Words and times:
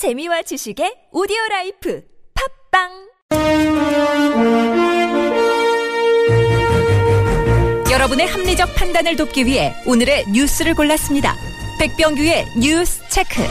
재미와 0.00 0.40
지식의 0.40 1.08
오디오 1.12 1.36
라이프 1.50 2.02
팟빵 2.70 2.88
여러분의 7.90 8.26
합리적 8.26 8.74
판단을 8.76 9.16
돕기 9.16 9.44
위해 9.44 9.74
오늘의 9.84 10.28
뉴스를 10.32 10.74
골랐습니다. 10.74 11.36
백병규의 11.78 12.46
뉴스 12.58 13.06
체크. 13.10 13.42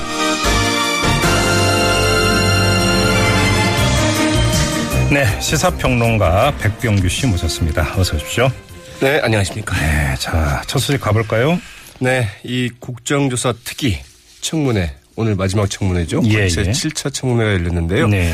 네, 5.13 5.39
시사평론가 5.39 6.57
백병규 6.57 7.07
씨 7.09 7.27
모셨습니다. 7.27 7.93
어서 7.95 8.16
오십시오. 8.16 8.50
네, 9.02 9.20
안녕하십니까. 9.20 9.75
네, 9.75 10.16
자, 10.18 10.63
첫 10.66 10.79
소식 10.79 11.00
가볼까요? 11.00 11.59
네, 12.00 12.25
이 12.43 12.71
국정조사 12.79 13.54
특위 13.63 14.00
청문회 14.41 14.97
오늘 15.20 15.36
마지막 15.36 15.70
청문회죠. 15.70 16.21
예, 16.27 16.47
제 16.47 16.61
예. 16.61 16.71
7차 16.71 17.13
청문회가 17.13 17.51
열렸는데요. 17.51 18.07
네. 18.07 18.33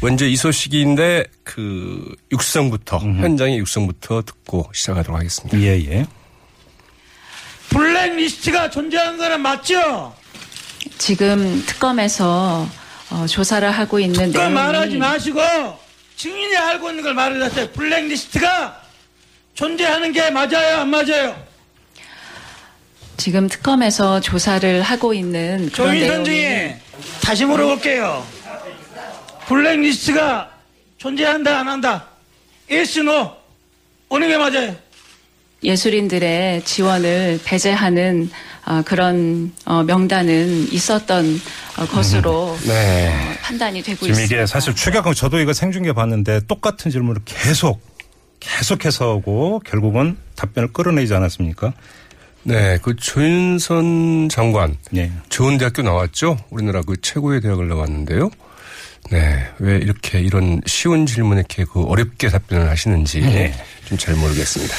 먼저 0.00 0.24
이 0.26 0.36
소식인데 0.36 1.24
그 1.42 2.14
육성부터 2.30 2.98
현장의 2.98 3.58
육성부터 3.58 4.22
듣고 4.22 4.70
시작하도록 4.72 5.18
하겠습니다. 5.18 5.58
예, 5.58 5.76
예. 5.90 6.06
블랙리스트가 7.70 8.70
존재하는 8.70 9.18
거는 9.18 9.40
맞죠? 9.40 10.14
지금 10.98 11.64
특검에서 11.66 12.68
어, 13.10 13.26
조사를 13.26 13.68
하고 13.68 13.98
있는 13.98 14.30
그 14.30 14.38
내용이 14.38 14.54
말하지 14.54 14.98
마시고 14.98 15.40
증인이 16.14 16.56
알고 16.56 16.90
있는 16.90 17.02
걸 17.02 17.14
말을 17.14 17.42
하세요. 17.42 17.68
블랙리스트가 17.72 18.80
존재하는 19.54 20.12
게 20.12 20.30
맞아요, 20.30 20.76
안 20.82 20.90
맞아요? 20.90 21.49
지금 23.20 23.50
특검에서 23.50 24.18
조사를 24.20 24.80
하고 24.80 25.12
있는 25.12 25.68
그런 25.74 25.88
조인선 25.88 26.22
내용이 26.22 26.24
증인 26.24 26.76
다시 27.22 27.44
물어볼게요. 27.44 28.24
블랙리스트가 29.46 30.50
존재한다, 30.96 31.60
안 31.60 31.68
한다? 31.68 32.06
yes, 32.70 33.00
no. 33.00 33.32
어느 34.08 34.26
게 34.26 34.38
맞아요? 34.38 34.74
예술인들의 35.62 36.64
지원을 36.64 37.40
배제하는 37.44 38.30
어, 38.64 38.80
그런 38.86 39.52
어, 39.66 39.82
명단은 39.82 40.72
있었던 40.72 41.40
어, 41.76 41.86
것으로 41.88 42.56
네. 42.64 43.08
어, 43.08 43.34
판단이 43.42 43.82
되고 43.82 43.98
지금 43.98 44.12
있습니다. 44.12 44.34
이게 44.34 44.46
사실 44.46 44.74
추격하고 44.74 45.12
저도 45.12 45.40
이거 45.40 45.52
생중계 45.52 45.92
봤는데 45.92 46.46
똑같은 46.46 46.90
질문을 46.90 47.20
계속 47.26 47.82
계속해서 48.40 49.10
하고 49.10 49.60
결국은 49.66 50.16
답변을 50.36 50.72
끌어내지 50.72 51.12
않았습니까? 51.12 51.74
네, 52.42 52.78
그 52.82 52.96
조윤선 52.96 54.28
장관 54.30 54.76
네. 54.90 55.10
좋은 55.28 55.58
대학교 55.58 55.82
나왔죠. 55.82 56.38
우리나라 56.50 56.82
그 56.82 57.00
최고의 57.00 57.40
대학을 57.40 57.68
나왔는데요. 57.68 58.30
네, 59.10 59.44
왜 59.58 59.76
이렇게 59.76 60.20
이런 60.20 60.60
쉬운 60.66 61.06
질문에 61.06 61.40
이렇게 61.40 61.64
그 61.64 61.82
어렵게 61.82 62.28
답변을 62.28 62.68
하시는지 62.68 63.20
네. 63.20 63.52
좀잘 63.86 64.14
모르겠습니다. 64.14 64.74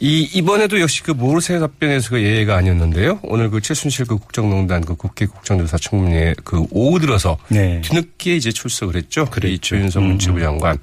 이 0.00 0.22
이번에도 0.32 0.80
역시 0.80 1.02
그 1.02 1.10
모르쇠 1.10 1.58
답변에서 1.58 2.10
그 2.10 2.22
예외가 2.22 2.56
아니었는데요. 2.56 3.18
오늘 3.24 3.50
그 3.50 3.60
최순실 3.60 4.06
그 4.06 4.16
국정농단 4.16 4.84
그 4.84 4.94
국회 4.94 5.26
국정조사 5.26 5.76
청문회 5.78 6.34
그 6.44 6.64
오후 6.70 7.00
들어서 7.00 7.36
네. 7.48 7.80
뒤늦게 7.82 8.36
이제 8.36 8.52
출석을 8.52 8.94
했죠. 8.94 9.24
그랬죠. 9.26 9.52
이 9.52 9.58
조윤선 9.58 10.04
문체부 10.04 10.40
장관. 10.40 10.78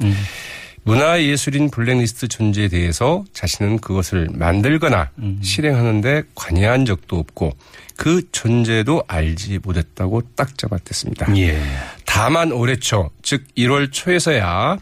문화예술인 0.86 1.72
블랙리스트 1.72 2.28
존재에 2.28 2.68
대해서 2.68 3.26
자신은 3.34 3.80
그것을 3.80 4.28
만들거나 4.32 5.10
실행하는데 5.42 6.24
관여한 6.36 6.86
적도 6.86 7.18
없고 7.18 7.54
그 7.98 8.22
존재도 8.32 9.04
알지 9.08 9.60
못했다고 9.64 10.22
딱 10.36 10.58
잡아댔습니다. 10.58 11.36
예. 11.38 11.60
다만 12.06 12.52
올해 12.52 12.76
초, 12.76 13.10
즉 13.24 13.46
1월 13.58 13.92
초에서야 13.92 14.78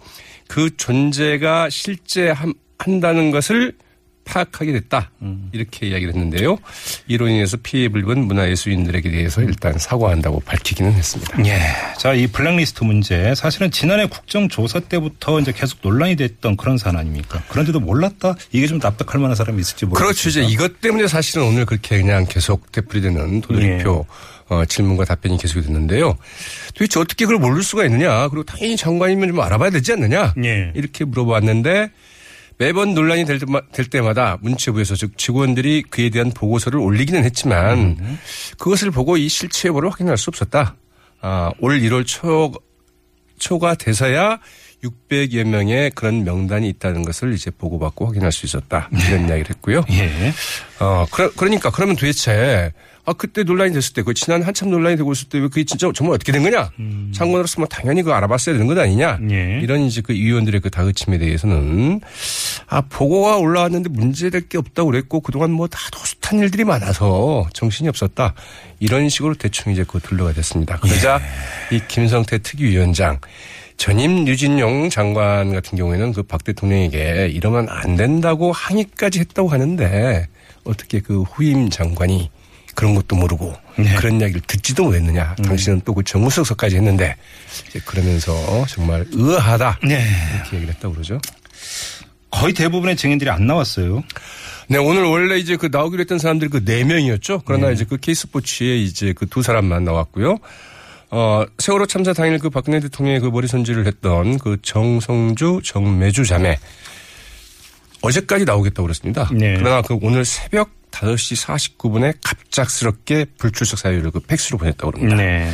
그 0.47 0.75
존재가 0.75 1.69
실제 1.69 2.29
함- 2.29 2.53
한다는 2.77 3.31
것을 3.31 3.73
파악하게 4.25 4.71
됐다. 4.73 5.11
이렇게 5.51 5.87
이야기를 5.87 6.13
했는데요. 6.13 6.57
이로 7.07 7.27
인해서 7.27 7.57
피해 7.61 7.85
입은 7.85 8.25
문화예술인들에게 8.25 9.11
대해서 9.11 9.41
일단 9.41 9.77
사과한다고 9.77 10.39
밝히기는 10.41 10.93
했습니다. 10.93 11.45
예. 11.45 11.59
자, 11.97 12.13
이 12.13 12.27
블랙리스트 12.27 12.83
문제 12.83 13.35
사실은 13.35 13.71
지난해 13.71 14.05
국정조사 14.07 14.81
때부터 14.81 15.39
이제 15.39 15.51
계속 15.51 15.79
논란이 15.81 16.15
됐던 16.15 16.57
그런 16.57 16.77
사안 16.77 16.97
아닙니까? 16.97 17.43
그런데도 17.49 17.79
몰랐다? 17.79 18.35
이게 18.51 18.67
좀 18.67 18.79
납득할 18.79 19.19
만한 19.19 19.35
사람이 19.35 19.59
있을지 19.59 19.85
모르겠습니다. 19.85 20.05
그렇죠. 20.05 20.29
이제 20.29 20.43
이것 20.43 20.81
때문에 20.81 21.07
사실은 21.07 21.43
오늘 21.43 21.65
그렇게 21.65 21.97
그냥 21.97 22.25
계속 22.27 22.71
되풀이되는 22.71 23.41
도돌이표 23.41 24.05
어, 24.49 24.65
질문과 24.65 25.05
답변이 25.05 25.37
계속이 25.37 25.65
됐는데요. 25.65 26.17
도대체 26.73 26.99
어떻게 26.99 27.25
그걸 27.25 27.39
모를 27.39 27.63
수가 27.63 27.85
있느냐. 27.85 28.27
그리고 28.27 28.43
당연히 28.43 28.75
장관이면 28.75 29.29
좀 29.29 29.39
알아봐야 29.39 29.69
되지 29.69 29.93
않느냐. 29.93 30.33
예. 30.43 30.71
이렇게 30.75 31.05
물어봤는데 31.05 31.91
매번 32.57 32.93
논란이 32.93 33.25
될, 33.25 33.39
때마- 33.39 33.61
될 33.71 33.85
때마다 33.89 34.37
문체부에서 34.41 34.95
즉 34.95 35.17
직원들이 35.17 35.83
그에 35.89 36.09
대한 36.09 36.31
보고서를 36.31 36.79
올리기는 36.79 37.23
했지만 37.23 38.17
그것을 38.57 38.91
보고 38.91 39.17
이 39.17 39.27
실체 39.27 39.69
여부를 39.69 39.89
확인할 39.91 40.17
수 40.17 40.29
없었다. 40.29 40.75
아, 41.21 41.51
올 41.59 41.79
1월 41.81 42.05
초, 42.05 42.51
초가 43.39 43.75
돼서야 43.75 44.39
600여 44.83 45.45
명의 45.45 45.89
그런 45.91 46.23
명단이 46.25 46.67
있다는 46.69 47.03
것을 47.03 47.33
이제 47.33 47.49
보고받고 47.51 48.05
확인할 48.07 48.31
수 48.33 48.45
있었다. 48.45 48.89
이런 48.91 49.21
이야기를 49.29 49.45
했고요. 49.51 49.83
예. 49.91 50.33
어, 50.79 51.05
그러, 51.09 51.31
그러니까 51.31 51.71
그러면 51.71 51.95
도대체 51.95 52.71
아 53.05 53.11
그때 53.13 53.43
논란이 53.43 53.73
됐을 53.73 53.93
때 53.93 54.01
그 54.01 54.13
지난 54.13 54.41
한참 54.43 54.69
논란이 54.69 54.95
되고 54.95 55.11
있을 55.11 55.27
때 55.27 55.37
왜 55.39 55.47
그게 55.49 55.63
진짜 55.65 55.91
정말 55.93 56.15
어떻게 56.15 56.31
된 56.31 56.41
거냐? 56.43 56.71
장관으로서 57.13 57.59
뭐 57.59 57.67
당연히 57.67 58.01
그거 58.01 58.13
알아봤어야 58.15 58.53
되는 58.55 58.65
것 58.67 58.77
아니냐? 58.77 59.19
예. 59.29 59.59
이런 59.61 59.81
이제 59.81 59.99
그 60.01 60.13
의원들의 60.13 60.61
그 60.61 60.69
다그침에 60.69 61.17
대해서는 61.17 61.99
아 62.67 62.81
보고가 62.81 63.37
올라왔는데 63.37 63.89
문제될 63.89 64.47
게 64.47 64.57
없다고 64.57 64.91
그랬고 64.91 65.19
그동안 65.19 65.51
뭐 65.51 65.67
다 65.67 65.79
도숱한 65.91 66.39
일들이 66.39 66.63
많아서 66.63 67.47
정신이 67.53 67.89
없었다. 67.89 68.33
이런 68.79 69.09
식으로 69.09 69.33
대충 69.35 69.71
이제 69.73 69.83
그 69.87 69.99
둘러가 69.99 70.31
됐습니다. 70.33 70.77
그러자 70.77 71.19
이 71.71 71.81
김성태 71.87 72.37
특위위원장 72.39 73.19
전임 73.75 74.27
유진용 74.27 74.89
장관 74.89 75.51
같은 75.51 75.77
경우에는 75.77 76.13
그 76.13 76.23
박 76.23 76.43
대통령에게 76.43 77.27
이러면 77.33 77.67
안 77.69 77.95
된다고 77.97 78.51
항의까지 78.51 79.19
했다고 79.19 79.49
하는데 79.49 80.27
어떻게 80.63 80.99
그 81.01 81.23
후임 81.23 81.69
장관이 81.69 82.29
그런 82.75 82.95
것도 82.95 83.15
모르고 83.15 83.53
그런 83.97 84.19
이야기를 84.19 84.41
듣지도 84.47 84.85
못했느냐. 84.85 85.35
당신은 85.35 85.81
또 85.81 85.93
그 85.93 86.03
정무수석까지 86.03 86.75
했는데 86.77 87.15
이제 87.69 87.79
그러면서 87.85 88.65
정말 88.67 89.05
의아하다. 89.11 89.79
네. 89.83 90.05
이렇게 90.35 90.55
얘기를 90.57 90.73
했다고 90.73 90.93
그러죠. 90.95 91.19
거의 92.31 92.53
대부분의 92.53 92.95
증인들이 92.97 93.29
안 93.29 93.45
나왔어요. 93.45 94.03
네, 94.69 94.77
오늘 94.77 95.03
원래 95.03 95.37
이제 95.37 95.55
그 95.57 95.69
나오기로 95.71 96.01
했던 96.01 96.17
사람들이 96.19 96.49
그 96.49 96.63
네 96.65 96.83
명이었죠. 96.83 97.43
그러나 97.45 97.69
이제 97.69 97.83
그 97.85 97.97
케이스포츠에 97.97 98.77
이제 98.77 99.13
그 99.13 99.27
두 99.27 99.41
사람만 99.43 99.83
나왔고요. 99.83 100.37
어, 101.11 101.43
세월호 101.59 101.85
참사 101.85 102.11
당일 102.13 102.39
그 102.39 102.49
박근혜 102.49 102.79
대통령의 102.79 103.19
그 103.19 103.27
머리 103.27 103.47
손질을 103.47 103.85
했던 103.85 104.39
그 104.39 104.57
정성주, 104.63 105.61
정매주 105.63 106.25
자매. 106.25 106.57
어제까지 108.01 108.45
나오겠다고 108.45 108.83
그랬습니다. 108.83 109.29
네. 109.31 109.55
그러나 109.57 109.81
그 109.81 109.97
오늘 110.01 110.25
새벽 110.25 110.71
5시 110.93 111.45
49분에 111.77 112.13
갑작스럽게 112.23 113.25
불출석 113.37 113.79
사유를 113.79 114.11
그 114.11 114.19
팩스로 114.19 114.57
보냈다고 114.59 114.91
그럽니다. 114.91 115.15
네. 115.17 115.51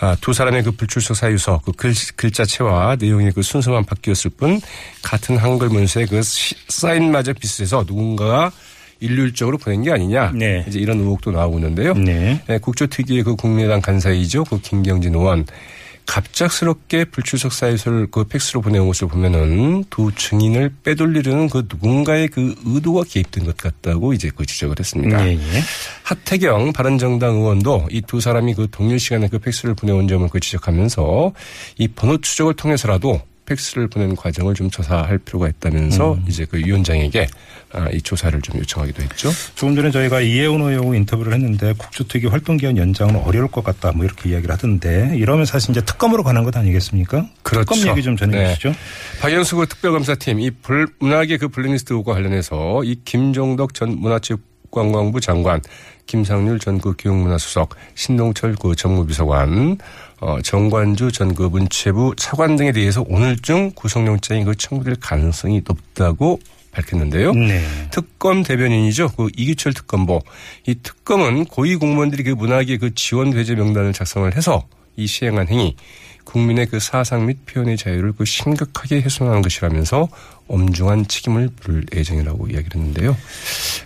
아, 0.00 0.16
두 0.20 0.32
사람의 0.32 0.62
그 0.62 0.70
불출석 0.70 1.16
사유서 1.16 1.60
그 1.64 1.72
글, 1.72 1.92
글자체와 2.16 2.96
내용의 3.00 3.32
그 3.32 3.42
순서만 3.42 3.84
바뀌었을 3.84 4.30
뿐 4.36 4.60
같은 5.02 5.36
한글 5.36 5.68
문서의 5.68 6.06
그 6.06 6.22
시- 6.22 6.54
사인마저 6.68 7.32
비슷해서 7.32 7.84
누군가가 7.86 8.52
일률적으로 9.00 9.58
보낸 9.58 9.82
게 9.82 9.90
아니냐. 9.92 10.32
네. 10.34 10.64
이제 10.68 10.78
이런 10.78 10.98
의혹도 11.00 11.30
나오고 11.32 11.58
있는데요. 11.58 11.94
네. 11.94 12.40
네, 12.46 12.58
국조특위의 12.58 13.22
그 13.24 13.34
국민의당 13.36 13.80
간사이죠. 13.80 14.44
그 14.44 14.60
김경진 14.60 15.14
의원. 15.14 15.44
갑작스럽게 16.08 17.04
불출석 17.04 17.52
사유서를 17.52 18.08
그 18.10 18.24
팩스로 18.24 18.62
보내온 18.62 18.88
것을 18.88 19.08
보면은 19.08 19.84
두 19.90 20.10
증인을 20.10 20.74
빼돌리려는 20.82 21.48
그 21.50 21.66
누군가의 21.68 22.28
그 22.28 22.54
의도가 22.64 23.04
개입된 23.06 23.44
것 23.44 23.56
같다고 23.58 24.14
이제 24.14 24.30
그 24.34 24.46
지적을 24.46 24.76
했습니다. 24.78 25.26
예, 25.28 25.34
예. 25.34 25.38
하태경 26.02 26.72
바른정당 26.72 27.36
의원도 27.36 27.88
이 27.90 28.00
두 28.08 28.20
사람이 28.20 28.54
그 28.54 28.68
동일 28.70 28.98
시간에 28.98 29.28
그 29.28 29.38
팩스를 29.38 29.74
보내온 29.74 30.08
점을 30.08 30.26
그 30.30 30.40
지적하면서 30.40 31.32
이 31.76 31.88
번호 31.88 32.16
추적을 32.18 32.54
통해서라도 32.54 33.20
팩스를 33.52 33.88
보낸 33.88 34.14
과정을 34.14 34.54
좀 34.54 34.68
조사할 34.70 35.16
필요가 35.18 35.48
있다면서 35.48 36.18
이제 36.28 36.44
그 36.44 36.58
위원장에게 36.58 37.26
아, 37.72 37.88
이 37.90 38.00
조사를 38.02 38.40
좀 38.42 38.58
요청하기도 38.58 39.02
했죠. 39.02 39.30
조금 39.54 39.74
전에 39.74 39.90
저희가 39.90 40.20
이해운 40.20 40.60
의원 40.60 40.94
인터뷰를 40.94 41.32
했는데 41.32 41.72
국조특위 41.72 42.26
활동기한 42.26 42.76
연장은 42.76 43.16
어려울 43.16 43.48
것 43.48 43.64
같다 43.64 43.92
뭐 43.92 44.04
이렇게 44.04 44.30
이야기를 44.30 44.52
하던데 44.52 45.12
이러면 45.16 45.46
사실 45.46 45.70
이제 45.70 45.80
특검으로 45.80 46.22
가는 46.22 46.44
것 46.44 46.54
아니겠습니까? 46.56 47.26
그렇죠. 47.42 47.74
특검 47.74 47.90
얘기 47.90 48.02
좀 48.02 48.16
전해 48.16 48.36
네. 48.38 48.48
주시죠. 48.50 48.74
박영수 49.20 49.56
그 49.56 49.66
특별검사팀 49.66 50.40
이 50.40 50.50
불- 50.50 50.88
문학의 51.00 51.38
그 51.38 51.48
블랙리스트 51.48 51.92
의혹과 51.94 52.12
관련해서 52.14 52.84
이 52.84 52.96
김종덕 53.04 53.72
전 53.74 53.98
문화체육관광부 53.98 55.20
장관 55.20 55.60
김상률 56.06 56.58
전 56.58 56.78
그 56.80 56.94
교육문화수석, 56.98 57.74
신동철 57.94 58.54
그 58.58 58.74
정무비서관, 58.74 59.76
어, 60.20 60.40
정관주 60.42 61.12
전 61.12 61.34
그 61.34 61.44
문체부 61.44 62.14
차관 62.16 62.56
등에 62.56 62.72
대해서 62.72 63.04
오늘 63.08 63.36
중 63.36 63.70
구속영장이 63.74 64.44
그 64.44 64.56
청구될 64.56 64.96
가능성이 65.00 65.62
높다고 65.64 66.40
밝혔는데요. 66.72 67.32
네. 67.32 67.64
특검 67.90 68.42
대변인이죠. 68.42 69.10
그 69.16 69.28
이규철 69.36 69.72
특검보. 69.74 70.20
이 70.66 70.74
특검은 70.82 71.44
고위 71.44 71.76
공무원들이 71.76 72.22
그 72.24 72.30
문학의 72.30 72.78
그 72.78 72.94
지원 72.94 73.30
배제 73.30 73.54
명단을 73.54 73.92
작성을 73.92 74.34
해서 74.36 74.66
이 74.96 75.06
시행한 75.06 75.48
행위 75.48 75.76
국민의 76.24 76.66
그 76.66 76.78
사상 76.78 77.26
및 77.26 77.38
표현의 77.46 77.76
자유를 77.78 78.12
그 78.12 78.24
심각하게 78.24 79.00
훼손하는 79.00 79.40
것이라면서 79.42 80.08
엄중한 80.46 81.08
책임을 81.08 81.50
물을 81.62 81.84
예정이라고 81.94 82.48
이야기를 82.48 82.80
했는데요. 82.80 83.16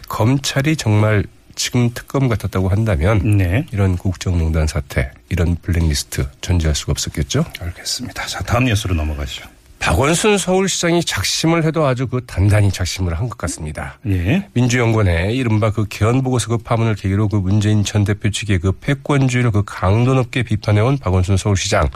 검찰이 0.09 0.77
정말 0.77 1.25
지금 1.55 1.91
특검 1.95 2.29
같았다고 2.29 2.69
한다면 2.69 3.37
네. 3.37 3.67
이런 3.73 3.97
국정농단 3.97 4.67
사태, 4.67 5.11
이런 5.29 5.57
블랙리스트 5.57 6.29
존재할 6.41 6.75
수가 6.75 6.93
없었겠죠. 6.93 7.45
알겠습니다. 7.61 8.27
자, 8.27 8.43
다음 8.43 8.65
뉴스로 8.65 8.95
넘어가시죠. 8.95 9.49
박원순 9.83 10.39
서울시장이 10.39 11.03
작심을 11.03 11.65
해도 11.65 11.85
아주 11.85 12.07
그 12.07 12.25
단단히 12.25 12.71
작심을 12.71 13.19
한 13.19 13.29
것 13.29 13.37
같습니다. 13.37 13.99
예. 14.07 14.47
민주연구원의 14.55 15.37
이른바 15.37 15.73
그 15.73 15.87
개헌보고서 15.89 16.49
그 16.51 16.59
파문을 16.59 16.95
계기로 16.95 17.27
그 17.27 17.37
문재인 17.37 17.83
전 17.83 18.05
대표 18.05 18.31
측의 18.31 18.61
그 18.61 18.71
패권주의를 18.73 19.51
그 19.51 19.65
강도 19.67 20.15
높게 20.15 20.45
비판해온 20.45 20.99
박원순 20.99 21.37
서울시장. 21.37 21.89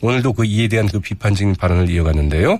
오늘도 0.00 0.32
그 0.32 0.44
이에 0.44 0.66
대한 0.66 0.88
그 0.88 0.98
비판적인 0.98 1.54
발언을 1.54 1.88
이어갔는데요. 1.88 2.58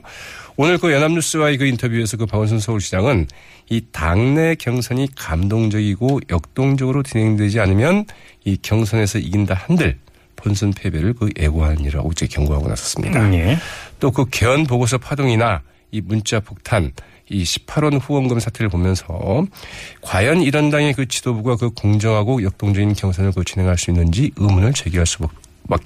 오늘 0.57 0.79
그 0.79 0.93
연합뉴스와의 0.93 1.59
그 1.59 1.67
인터뷰에서 1.67 2.17
그 2.17 2.27
박원순 2.27 2.61
서울시장은 2.61 3.27
이 3.71 3.83
당내 3.91 4.55
경선이 4.55 5.09
감동적이고 5.17 6.21
역동적으로 6.31 7.03
진행되지 7.03 7.59
않으면 7.59 8.05
이 8.45 8.57
경선에서 8.57 9.19
이긴다 9.19 9.55
한들 9.55 9.99
본선 10.37 10.73
패배를 10.73 11.13
그 11.13 11.29
애고하니라고 11.39 12.13
이제 12.13 12.27
경고하고 12.27 12.69
나섰습니다. 12.69 13.33
예. 13.35 13.59
또 14.01 14.11
그 14.11 14.25
개헌 14.31 14.65
보고서 14.65 14.99
파동이나 14.99 15.63
이 15.93 16.01
문자 16.01 16.41
폭탄, 16.41 16.93
이 17.29 17.45
18원 17.45 18.01
후원금 18.01 18.41
사태를 18.41 18.69
보면서 18.69 19.45
과연 20.03 20.43
이런 20.43 20.71
당의 20.71 20.95
그 20.95 21.07
지도부가 21.07 21.57
그 21.57 21.71
공정하고 21.71 22.43
역동적인 22.43 22.95
경선을 22.95 23.33
그 23.33 23.45
진행할 23.45 23.79
수 23.79 23.91
있는지 23.91 24.33
의문을 24.37 24.73
제기할 24.73 25.07
수밖에 25.07 25.35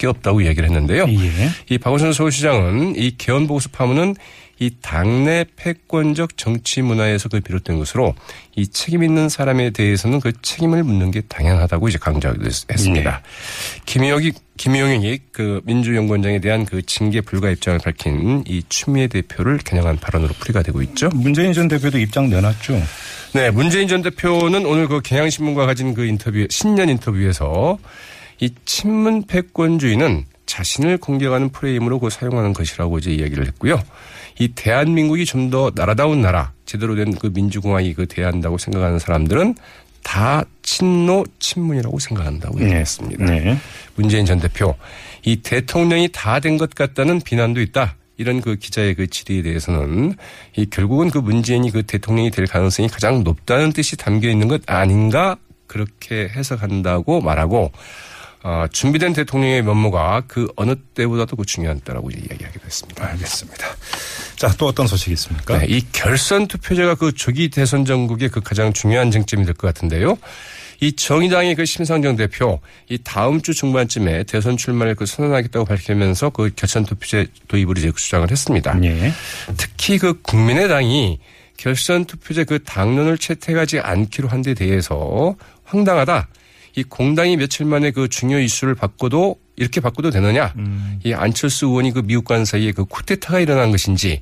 없다고 0.07 0.41
이야기를 0.41 0.69
했는데요. 0.69 1.07
예. 1.09 1.51
이 1.71 1.79
박원순 1.79 2.13
서울시장은 2.13 2.97
이 2.97 3.17
개헌 3.17 3.47
보고서 3.47 3.69
파문은 3.73 4.15
이 4.61 4.71
당내 4.81 5.47
패권적 5.57 6.37
정치 6.37 6.81
문화에서 6.81 7.29
그 7.29 7.41
비롯된 7.41 7.79
것으로 7.79 8.15
이 8.55 8.69
책임 8.69 9.03
있는 9.03 9.29
사람에 9.29 9.71
대해서는 9.71 10.21
그 10.21 10.33
책임을 10.41 10.85
묻는 10.85 11.11
게 11.11 11.23
당연하다고 11.23 11.89
이제 11.89 11.99
강조했습니다. 11.99 13.23
김용이 13.85 14.33
김용익 14.57 15.33
그 15.33 15.61
민주연구원장에 15.65 16.41
대한 16.41 16.65
그 16.65 16.83
징계 16.83 17.21
불가 17.21 17.51
입장을 17.51 17.81
밝힌 17.81 18.45
이 18.47 18.63
추미애 18.69 19.09
대표를 19.09 19.59
겨냥한 19.59 19.99
발언으로 19.99 20.33
풀이가 20.35 20.63
되고 20.63 20.81
있죠. 20.83 21.09
문재인 21.13 21.53
전 21.53 21.67
대표도 21.67 21.99
입장 21.99 22.31
내놨죠. 22.31 22.81
네, 23.35 23.51
문재인 23.51 23.89
전 23.89 24.03
대표는 24.03 24.65
오늘 24.65 24.87
그 24.87 25.01
경향신문과 25.01 25.67
가진 25.67 25.95
그 25.95 26.05
인터뷰 26.05 26.47
신년 26.49 26.89
인터뷰에서 26.89 27.79
이 28.41 28.51
친문 28.65 29.25
패권주의는 29.27 30.25
자신을 30.47 30.99
공격하는 30.99 31.51
프레임으로 31.51 31.99
그 31.99 32.11
사용하는 32.11 32.53
것이라고 32.53 32.99
이제 32.99 33.13
이야기를 33.13 33.47
했고요. 33.47 33.83
이 34.39 34.49
대한민국이 34.49 35.25
좀 35.25 35.51
더 35.51 35.71
나라다운 35.75 36.21
나라, 36.23 36.53
제대로 36.67 36.95
된 36.97 37.15
그 37.15 37.31
민주공화국이 37.33 37.95
그 37.95 38.07
돼야 38.07 38.27
한다고 38.29 38.59
생각하는 38.59 38.99
사람들은 38.99 39.55
다 40.03 40.45
친노 40.63 41.25
친문이라고 41.39 41.99
생각한다고 41.99 42.61
얘기했습니다. 42.61 43.25
네. 43.25 43.59
문재인 43.95 44.27
전 44.27 44.39
대표, 44.41 44.75
이 45.25 45.37
대통령이 45.37 46.09
다 46.13 46.41
된 46.41 46.59
것 46.59 46.75
같다는 46.75 47.21
비난도 47.21 47.61
있다. 47.63 47.97
이런 48.17 48.41
그 48.41 48.57
기자의 48.57 48.95
그 48.95 49.07
질의에 49.09 49.43
대해서는 49.43 50.15
이 50.57 50.67
결국은 50.67 51.11
그 51.11 51.19
문재인이 51.19 51.71
그 51.71 51.83
대통령이 51.83 52.31
될 52.31 52.47
가능성이 52.47 52.89
가장 52.89 53.25
높다는 53.25 53.73
뜻이 53.73 53.97
담겨 53.97 54.29
있는 54.29 54.47
것 54.49 54.61
아닌가 54.67 55.37
그렇게 55.67 56.29
해석한다고 56.29 57.21
말하고 57.23 57.73
어, 58.47 58.67
준비된 58.71 59.15
대통령의 59.15 59.63
면모가 59.63 60.25
그 60.29 60.47
어느 60.57 60.75
때보다도 60.95 61.35
그 61.37 61.47
중요한 61.47 61.81
때라고 61.81 62.11
이야기하기도 62.11 62.65
했습니다. 62.67 63.03
알겠습니다. 63.07 63.67
자, 64.37 64.53
또 64.59 64.67
어떤 64.67 64.87
소식이 64.87 65.13
있습니까? 65.13 65.59
네, 65.59 65.67
이 65.67 65.83
결선 65.93 66.47
투표제가 66.47 66.97
그 66.97 67.13
조기 67.13 67.49
대선 67.49 67.87
전국의 67.87 68.29
그 68.29 68.43
가장 68.43 68.75
중요한 68.75 69.11
쟁점이 69.11 69.47
될 69.47 69.55
것 69.55 69.67
같은데요. 69.69 70.19
이 70.81 70.93
정의당의 70.93 71.55
그 71.55 71.65
심상정 71.65 72.17
대표 72.17 72.61
이 72.91 72.99
다음 73.03 73.41
주 73.41 73.55
중반쯤에 73.55 74.25
대선 74.25 74.59
출마를 74.59 74.95
그 74.95 75.07
선언하겠다고 75.07 75.65
밝히면서 75.65 76.29
그 76.31 76.51
결선 76.55 76.85
투표제 76.85 77.29
도입을 77.49 77.79
이제 77.79 77.91
주장을 77.97 78.31
했습니다. 78.31 78.79
예. 78.83 79.11
특히 79.57 79.97
그 79.97 80.21
국민의당이 80.21 81.19
결선 81.57 82.05
투표제 82.05 82.45
그 82.45 82.63
당론을 82.63 83.17
채택하지 83.17 83.79
않기로 83.81 84.29
한 84.29 84.43
데 84.43 84.53
대해서 84.53 85.35
황당하다. 85.65 86.29
이 86.77 86.83
공당이 86.83 87.37
며칠 87.37 87.67
만에 87.67 87.91
그 87.91 88.09
중요 88.09 88.39
이슈를 88.39 88.75
바꿔도 88.75 89.37
이렇게 89.57 89.81
바꿔도 89.81 90.11
되느냐? 90.11 90.53
이 91.05 91.13
안철수 91.13 91.67
의원이 91.67 91.93
그 91.93 92.03
미국 92.03 92.25
간 92.25 92.45
사이에 92.45 92.73
그 92.73 92.85
쿠데타가 92.85 93.41
일어난 93.41 93.71
것인지 93.71 94.21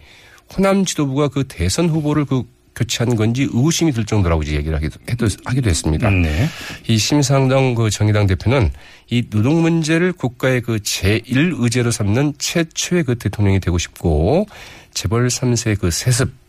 호남 0.54 0.84
지도부가 0.84 1.28
그 1.28 1.44
대선 1.44 1.88
후보를 1.88 2.24
그 2.26 2.42
교체한 2.74 3.16
건지 3.16 3.42
의구심이 3.42 3.92
들 3.92 4.04
정도라고 4.04 4.42
이제 4.42 4.56
얘기를 4.56 4.74
하기도, 4.76 4.98
하기도 5.44 5.70
했습니다. 5.70 6.08
네. 6.10 6.48
이 6.88 6.96
심상정 6.96 7.74
그 7.74 7.90
정의당 7.90 8.26
대표는 8.26 8.70
이 9.10 9.28
노동 9.28 9.60
문제를 9.62 10.12
국가의 10.12 10.62
그 10.62 10.76
제1 10.76 11.56
의제로 11.58 11.90
삼는 11.90 12.34
최초의 12.38 13.04
그 13.04 13.16
대통령이 13.16 13.60
되고 13.60 13.76
싶고 13.76 14.46
재벌 14.94 15.28
3세 15.28 15.78
그 15.78 15.90
세습 15.90 16.41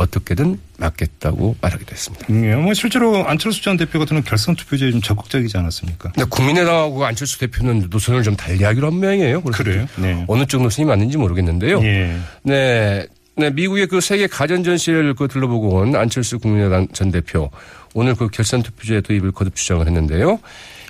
어떻게든 0.00 0.58
막겠다고 0.78 1.56
말하기도 1.60 1.92
했습니다. 1.92 2.26
예, 2.30 2.54
뭐 2.54 2.72
실제로 2.74 3.26
안철수 3.26 3.62
전 3.62 3.76
대표 3.76 3.98
같은 3.98 4.22
결선 4.22 4.56
투표제에 4.56 4.90
좀 4.90 5.00
적극적이지 5.00 5.56
않았습니까? 5.56 6.12
근데 6.12 6.28
국민의당하고 6.28 7.04
안철수 7.04 7.38
대표는 7.38 7.88
노선을 7.90 8.22
좀 8.22 8.34
달리하기로 8.36 8.86
한 8.86 8.94
모양이에요. 8.94 9.42
그래요? 9.42 9.86
네. 9.96 10.24
어느 10.26 10.46
쪽 10.46 10.62
노선이 10.62 10.86
맞는지 10.86 11.18
모르겠는데요. 11.18 11.82
예. 11.84 12.16
네. 12.42 13.06
네, 13.36 13.50
미국의 13.50 13.86
그 13.86 14.00
세계 14.00 14.26
가전 14.26 14.64
전시회를 14.64 15.14
그 15.14 15.28
둘러보고 15.28 15.76
온 15.76 15.96
안철수 15.96 16.38
국민의당 16.38 16.88
전 16.92 17.10
대표 17.10 17.50
오늘 17.94 18.14
그 18.14 18.28
결선 18.28 18.62
투표제 18.62 19.00
도입을 19.00 19.32
거듭 19.32 19.54
주장을 19.54 19.86
했는데요. 19.86 20.40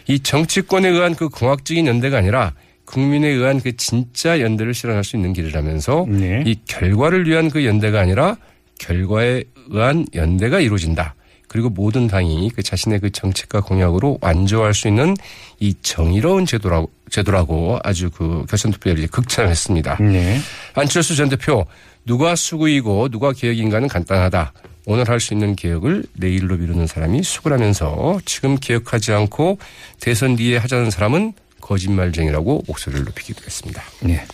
이 0.09 0.19
정치권에 0.19 0.89
의한 0.89 1.15
그 1.15 1.29
공학적인 1.29 1.87
연대가 1.87 2.19
아니라 2.19 2.53
국민에 2.87 3.29
의한 3.29 3.61
그 3.61 3.77
진짜 3.77 4.41
연대를 4.41 4.75
실현할 4.75 5.05
수 5.05 5.15
있는 5.15 5.33
길이라면서 5.33 6.07
네. 6.09 6.43
이 6.45 6.57
결과를 6.67 7.29
위한 7.29 7.49
그 7.49 7.65
연대가 7.65 8.01
아니라 8.01 8.37
결과에 8.81 9.45
의한 9.69 10.07
연대가 10.15 10.59
이루어진다. 10.59 11.15
그리고 11.47 11.69
모든 11.69 12.07
당이 12.07 12.51
그 12.55 12.63
자신의 12.63 13.01
그 13.01 13.11
정책과 13.11 13.61
공약으로 13.61 14.19
완주할 14.21 14.73
수 14.73 14.89
있는 14.89 15.17
이 15.59 15.75
정의로운 15.83 16.47
제도라고 16.47 16.91
제도라고 17.11 17.81
아주 17.83 18.09
그 18.11 18.45
결선 18.49 18.71
투표를 18.71 19.07
극찬했습니다. 19.09 19.97
네. 20.01 20.39
안철수 20.75 21.17
전 21.17 21.29
대표 21.29 21.67
누가 22.07 22.37
수구이고 22.37 23.09
누가 23.09 23.33
개혁인가는 23.33 23.89
간단하다. 23.89 24.53
오늘 24.87 25.09
할 25.09 25.21
수 25.21 25.35
있는 25.35 25.57
개혁을 25.57 26.05
내일로 26.15 26.57
미루는 26.57 26.87
사람이 26.87 27.23
수구라면서 27.23 28.21
지금 28.25 28.57
개혁하지 28.57 29.13
않고 29.13 29.59
대선 30.01 30.37
뒤에 30.37 30.57
하자는 30.57 30.91
사람은 30.91 31.33
거짓말쟁이라고 31.61 32.63
목소리를 32.67 33.05
높이기도 33.05 33.45
했습니다. 33.45 33.83
네. 34.03 34.25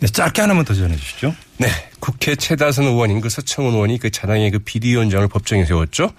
네, 0.00 0.06
짧게 0.06 0.42
하나만 0.42 0.64
더 0.64 0.74
전해 0.74 0.96
주시죠. 0.96 1.34
네. 1.56 1.68
국회 1.98 2.36
최다선 2.36 2.84
의원인 2.84 3.20
그 3.20 3.28
서청원 3.28 3.74
의원이 3.74 3.98
그 3.98 4.10
자당의 4.10 4.50
그 4.52 4.58
비대위원장을 4.60 5.26
법정에 5.28 5.64
세웠죠. 5.64 6.12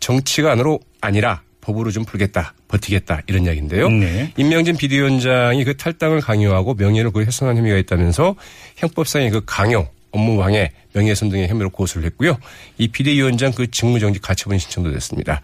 정치가 0.00 0.52
안으로 0.52 0.80
아니라 1.00 1.42
법으로 1.60 1.90
좀 1.92 2.04
풀겠다, 2.04 2.54
버티겠다 2.68 3.22
이런 3.26 3.44
이야기인데요. 3.44 3.88
네. 3.88 4.32
임명진 4.36 4.76
비대위원장이 4.76 5.64
그 5.64 5.76
탈당을 5.76 6.20
강요하고 6.20 6.74
명예를 6.74 7.12
그 7.12 7.20
훼손한 7.20 7.56
혐의가 7.56 7.76
있다면서 7.78 8.34
형법상의 8.76 9.30
그 9.30 9.42
강요, 9.46 9.88
업무방해, 10.10 10.72
명예훼손 10.94 11.28
등의 11.28 11.48
혐의로 11.48 11.70
고소를 11.70 12.06
했고요. 12.06 12.36
이 12.78 12.88
비대위원장 12.88 13.52
그 13.52 13.70
직무정지 13.70 14.18
가처분 14.18 14.58
신청도 14.58 14.90
됐습니다. 14.92 15.40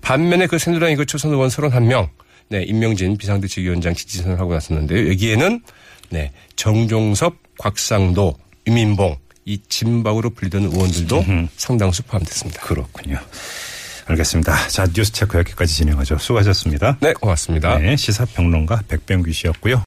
반면에 0.00 0.46
그 0.48 0.58
새누리당의 0.58 0.96
그 0.96 1.06
초선 1.06 1.30
의원 1.30 1.48
31명, 1.48 2.08
네, 2.48 2.62
임명진 2.62 3.16
비상대책위원장 3.18 3.94
지지선을 3.94 4.40
하고 4.40 4.54
나섰는데요. 4.54 5.08
여기에는 5.10 5.60
네, 6.10 6.32
정종섭, 6.56 7.36
곽상도, 7.58 8.36
유민봉, 8.66 9.16
이 9.44 9.60
진박으로 9.68 10.30
불리던 10.30 10.64
의원들도 10.64 11.24
상당수 11.56 12.02
포함됐습니다. 12.02 12.62
그렇군요. 12.62 13.18
알겠습니다. 14.06 14.68
자, 14.68 14.86
뉴스 14.86 15.12
체크 15.12 15.36
여기까지 15.38 15.74
진행하죠. 15.74 16.16
수고하셨습니다. 16.18 16.96
네, 17.00 17.12
고맙습니다. 17.12 17.78
네, 17.78 17.94
시사평론가 17.96 18.82
백병규 18.88 19.32
씨였고요. 19.32 19.76